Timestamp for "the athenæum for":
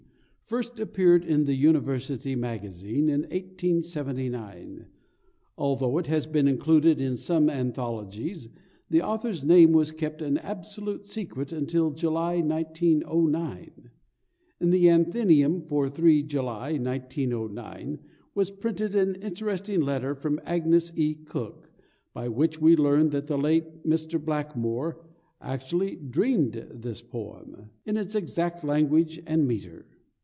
14.71-15.87